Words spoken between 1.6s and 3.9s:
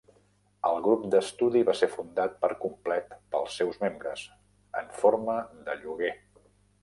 va ser fundat per complet pels seus